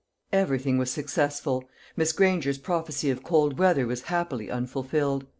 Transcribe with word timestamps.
Everything 0.33 0.79
was 0.79 0.89
successful; 0.89 1.69
Miss 1.95 2.11
Granger's 2.11 2.57
prophecy 2.57 3.11
of 3.11 3.21
cold 3.21 3.59
weather 3.59 3.85
was 3.85 4.01
happily 4.09 4.49
unfulfilled. 4.49 5.27